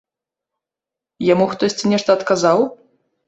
Яму 1.33 1.45
хтосьці 1.53 1.85
нешта 1.93 2.09
адказаў? 2.21 2.59